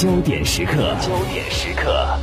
[0.00, 2.18] 焦点时刻，焦点时刻。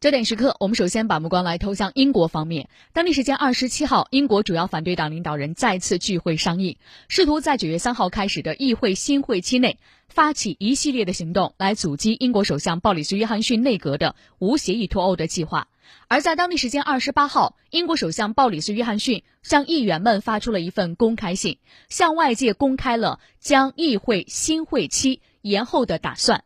[0.00, 2.68] 焦点时刻，我们首先把目光来投向英国方面。
[2.92, 6.76] 当地时间二十七号，英国主要反对党领导人再次聚会商议，
[7.08, 9.78] 试图在九月三号开始的议会新会期内
[10.10, 15.68] 发起一系列的行动，来阻击英国首相鲍里斯·约翰逊内阁的无协议脱欧的计划。
[16.08, 21.58] 而在当地时间二十八号，英国首相鲍里斯·约翰逊向议员们发出了一份公开信，
[21.88, 26.44] 向外界公开了将议会新会期延后的打算。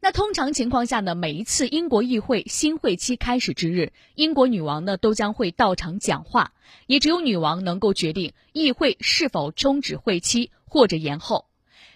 [0.00, 6.52] 那通常情况下呢，每一次英国议会新会期开始之日，英国女王呢都将会到场讲话，
[6.86, 11.47] 也只有女王能够决定议会是否终止会期或者延后。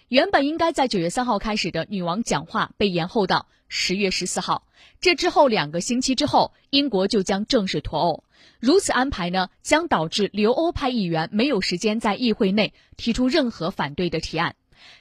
[0.09, 4.67] 原本应该在九月三号开始的女王讲话被延后到十月十四号，
[4.99, 8.23] 这之后两个星期之后，英国就将正式脱欧。
[8.59, 14.55] 如此安排呢，将导致留欧派议员没有时间在议会内提出任何反对的提案。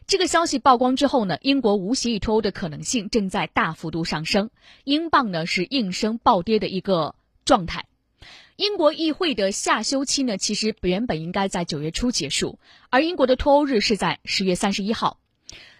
[0.06, 4.50] 这个消息曝光之后呢，英国无协议脱欧的可能性正在大幅度上升，
[4.84, 7.84] 英镑呢是应声暴跌的一个状态。
[8.56, 12.58] 英国议会的下休期呢，其实原本应该在九月初结束，
[12.90, 15.18] 而英国的脱欧日是在十月三十一号。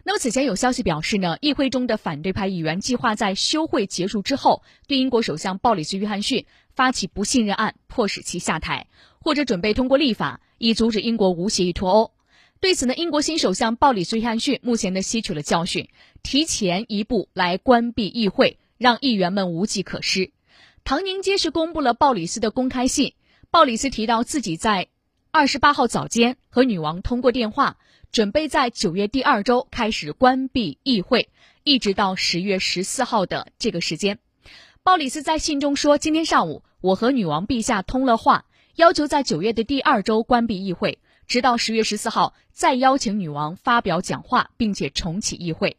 [0.05, 8.87] 那么此前有消息表示呢，议会中的反对派议员计划在休会结束之后，对英国首相鲍里斯·约翰逊发起不信任案，迫使其下台，
[9.21, 12.11] 或者准备通过立法以阻止英国无协议脱欧。
[12.59, 15.89] 对此呢，英国新首相鲍里斯·约翰逊目前呢吸取了教训，
[16.23, 20.31] 提前一步来关闭议会，让议员们无计可施。
[20.85, 23.15] 唐宁街是公布了鲍里斯的公开信，
[23.51, 24.89] 鲍里斯提到自己在
[25.31, 27.79] 二十八号早间和女王通过电话，
[28.11, 31.31] 准备在九月第二周开始关闭议会，
[31.63, 34.19] 一直到十月十四号的这个时间。
[34.83, 38.45] 鲍里斯在信中说：“今天上午我和女王陛下通了话，
[38.75, 45.79] 要求在九月的第二周关闭议会。”直到十月十四号再邀请女王发表讲话，并且重启议会。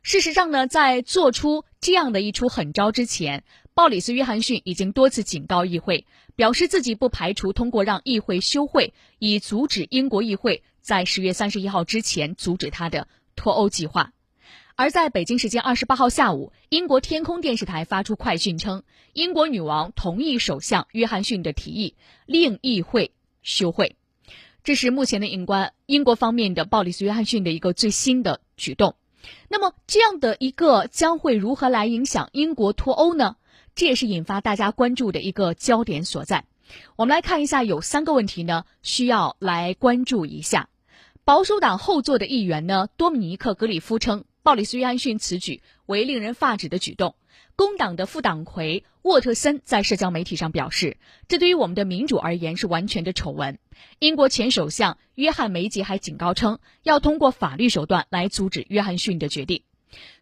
[0.00, 3.42] 事实上呢，在做出这样的一出狠招之前，
[3.78, 13.06] 鲍里斯·约翰逊已经多次警告议会，表示自己不排除通过让议会休会，以阻止英国议会在十月三十一号之前阻止他的
[13.36, 14.12] 脱欧计划。
[14.74, 21.94] 而在北京时间二十八号下午，英国天空电视台发出快讯称，英国女王同意首相约翰逊的提议，
[22.26, 23.12] 令议会
[23.44, 23.94] 休会。
[24.64, 28.96] 这是目前的英关英国方面的鲍里斯·约翰逊的一个最新的举动。
[29.48, 33.36] 那么，这样的一个将会如何来影响英国脱欧呢？
[33.78, 36.44] 这也是引发大家关注的一个焦点所在。
[36.96, 40.68] 我们来看一下，有三个问题呢，需要来关注一下。
[41.24, 47.14] 保守党后座的议员呢，多米尼克·格里夫称，鲍里斯·约翰逊此举为令人发指的举动。
[47.54, 50.96] 工党的副党魁沃特森在社交媒体上表示
[51.28, 53.60] ：“这对于我们的民主而言是完全的丑闻。”
[54.00, 59.62] 英国前首相约翰梅吉还警告称，要通过法律手段来阻止约翰逊的决定。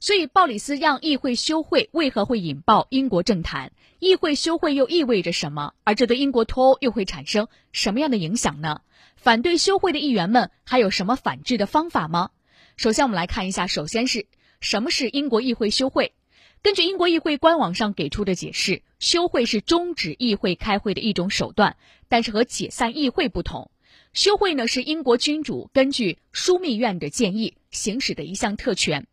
[0.00, 3.72] 所以，鲍里斯让议会休会，为何会引爆英国政坛？
[3.98, 5.72] 议会休会又意味着什么？
[5.84, 8.82] 而这对英国脱欧又会产生什么样的影响呢？
[9.16, 12.30] 反对休会的议员们还有什么反制的方法吗？
[12.76, 14.26] 首先，我们来看一下，首先是
[14.60, 16.12] 什么是英国议会休会？
[16.62, 21.76] 根据英国议会官网上给出的解释，休会是终止议会开会的一种手段，
[22.08, 23.70] 但是和解散议会不同。
[24.12, 29.06] 休会呢是英国君主根据枢密院的建议行使的一项特权。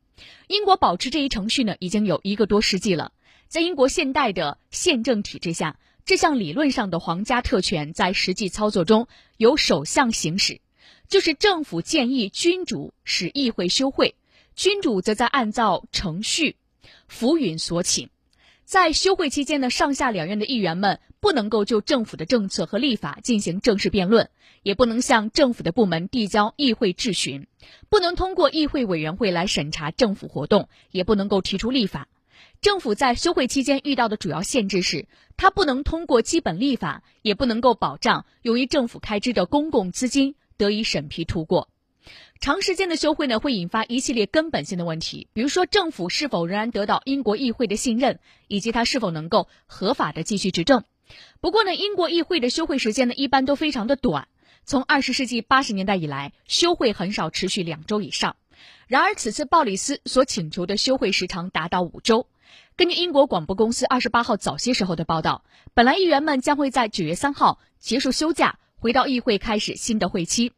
[0.48, 3.12] 英国保持这一程序呢已经有一个多世纪了。
[3.48, 9.08] 在英国现代的宪政体制下，这项理论上的皇家特权在实际操作中
[9.38, 10.60] 由首相行使，
[11.08, 14.16] 就是政府建议君主使议会休会，
[14.56, 16.56] 君主则在按照程序。
[17.08, 18.10] 浮云所请，
[18.66, 24.30] 在休会期间呢，上下两院的议员们不能够就政府的政策和立法进行正式辩论，
[24.64, 27.46] 也不能向政府的部门递交议会质询，
[27.90, 32.08] 不能通过议会委员会来审查政府活动，也不能够提出立法。
[32.62, 41.68] 政府在休会期间遇到的主要限制是，它不能通过基本立法，也不能够保障由于政府开支的公共资金得以审批通过。
[42.40, 50.84] 长时间的休会呢，会引发一系列根本性的问题，比如说政府是否仍然得到英国议会的信任，以及它是否能够合法的继续执政。
[51.42, 54.28] 不过呢，英国议会的休会时间呢，一般都非常的短。
[54.66, 58.38] 从二十世纪八十年代以来，休会很少持续两周以上。
[58.88, 62.28] 然而，此次鲍里斯所请求的休会时长达到五周。
[62.76, 65.44] 根据英国广播公司二十八号早些时候的报道，
[65.74, 70.54] 本来议员们将会在九月三号结束休假，回到议会开始新的会期。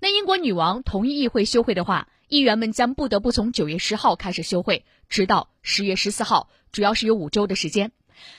[0.00, 7.92] 那英国女王同意议会休会的话，议员们将不得不从九月十号开始休会，直到十月十四号，主要是有五周的时间。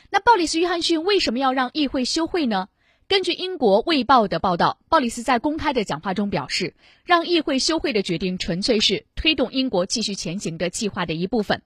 [0.09, 2.69] 那鲍里斯·约翰逊为什么要让议会休会呢？
[3.07, 6.75] 根据英国《卫报》的报道，鲍里斯在公开的讲话中表示，
[7.06, 11.62] 让议会休会的决定纯粹是推动英国继续前行的计划的一部分。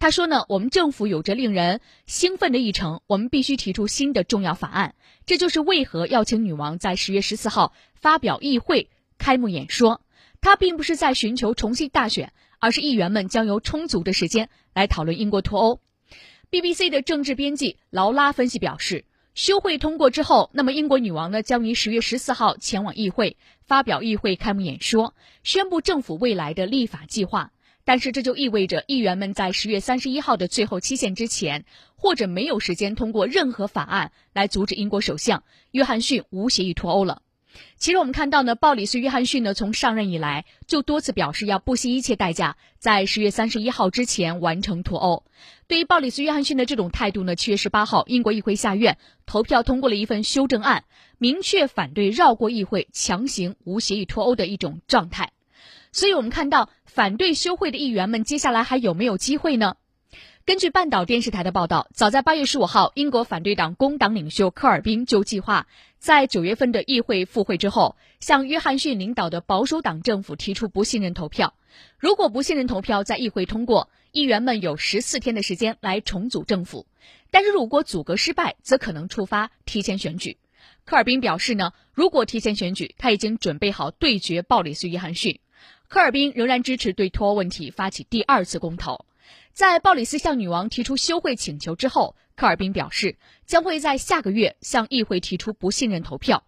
[0.00, 4.96] 他说呢，我们政府有着令人兴奋的议程，我们必须提出新的重要法案。
[5.26, 10.00] 这就是为何要请女王在十月十四号发表议会开幕演说。
[10.40, 15.80] 他并不是在寻求重新大选，而是议员们将有充足的时间来讨论英国脱欧。
[16.50, 19.04] BBC 的政治编辑劳拉分析表示。
[19.32, 25.14] 休会通过之后，那么英国女王呢将于十月十四号前往议会发表议会开幕演说，
[25.44, 27.52] 宣布政府未来的立法计划。
[27.84, 31.64] 但是这就意味着议员们在十月三十一号的最后期限之前，
[31.94, 37.22] 或者没有时间通过任何法案来阻止英国首相约翰逊无协议脱欧了。
[37.76, 45.24] 其实我们看到呢，鲍里斯·约翰逊呢从上任以来就多次表示要不惜一切代价在十月三十一号之前完成脱欧。
[45.66, 50.84] 对于鲍里斯·约翰逊的这种态度呢，七月十八号，英国议会下院投票通过了一份修正案，
[51.18, 55.32] 明确反对绕过议会强行无协议脱欧的一种状态。
[55.92, 59.76] 所以我们看到反对休会的议员们接下来还有没有机会呢？
[60.46, 65.68] 根据半岛电视台的报道，早在八月十五号，英国反对党工党领袖科尔宾就计划
[66.00, 71.52] 在九月份的议会复会之后，向约翰逊领导的保守党政府提出不信任投票。
[71.98, 76.86] 如果不信任投票在议会通过，议员们有十四天的时间来重组政府。
[77.30, 80.38] 但是如果阻隔失败，则可能触发提前选举。
[80.86, 85.38] 科尔宾表示呢，如果提前选举，他已经准备好对决鲍里斯·约翰逊。
[85.88, 89.04] 科尔宾仍然支持对脱欧问题发起第二次公投。
[89.52, 96.44] 在鲍里斯向女王提出休会请求之后，科尔宾表示将会在下个月向议会提出不信任投票。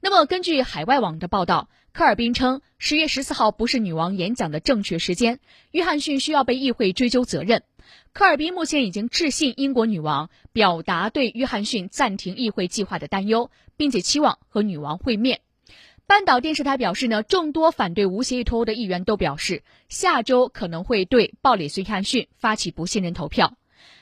[0.00, 7.62] 那么，根据海外网的报道，科尔宾称十月十四号不是女王演讲的正确时间，约翰逊需要被议会追究责任。
[8.12, 15.40] 科尔宾目前已经致信英国女王，表达对约翰逊暂停议会计划的担忧，并且期望和女王会面。
[16.10, 23.54] 半岛电视台表示呢，众多反对无协议脱欧的议员都表示，下周可能会对鲍里斯·约翰逊发起不信任投票。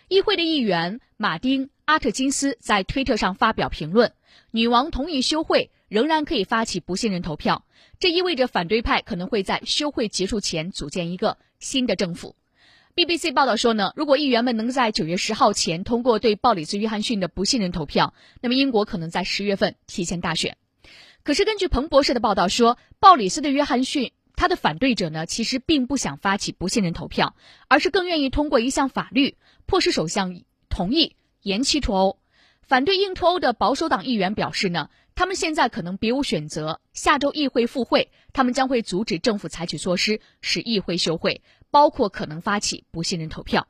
[0.09, 4.15] 议会的议员马丁·阿特金斯在推特上发表评论
[4.51, 7.67] ：“女王同意休会，仍然可以发起不信任投票。
[8.01, 12.37] 这意味着反对派可能会在休会结束前组建一个新的政府。
[12.97, 20.57] ”BBC 报道说呢，如果议员们能在九月十号前通过对鲍里斯·约翰逊的不信任投票，那么英国可能在十月份提前大选。
[21.29, 27.37] 可是，根据彭博社的报道说，鲍里斯的约翰逊，他的反对者呢，其实并不想发起不信任投票，
[27.69, 29.37] 而是更愿意通过一项法律，
[29.67, 30.41] 迫使首相
[30.71, 32.19] 同意延期脱欧。
[32.63, 43.69] 反对硬脱欧的保守党议员表示呢，他们现在可能别无选择，下周议会复会，他们将会阻止政府采取措施使议会休会，包括可能发起不信任投票。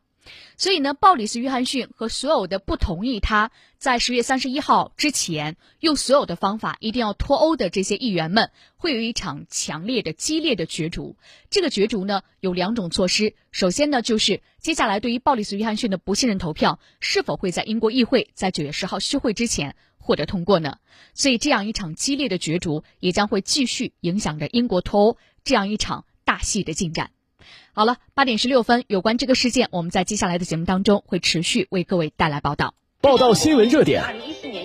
[0.56, 11.16] 所以呢，鲍里斯·约翰逊和所有的不同意他在十月三十一号之前用所有的方法一定要脱欧的这些议员们，会有一场强烈的、激烈的角逐。
[11.50, 13.34] 这个角逐呢，有两种措施。
[13.52, 20.78] 首先呢，就是接下来对于鲍里斯·约翰逊的不信任投票是否会在英国议会在九月十号休会之前获得通过呢？
[21.14, 27.10] 所以这样一场激烈的角逐也将会继续影响着英国脱欧这样一场大戏的进展。
[27.72, 32.74] 好了，八点十六分，有关这个事件，我们在接下来的节目当中会持续为各位带来报道。
[33.00, 34.02] 报道新闻热点，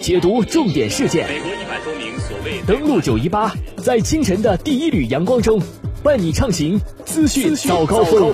[0.02, 1.28] 解读重点事件。
[1.28, 5.62] 美国一百多名所谓登陆九一八，在清晨的第一缕阳光中，
[6.04, 8.34] 伴你畅行资讯早高峰。